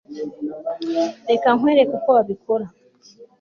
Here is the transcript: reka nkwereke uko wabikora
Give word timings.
reka 1.29 1.47
nkwereke 1.57 1.93
uko 1.99 2.09
wabikora 2.15 2.65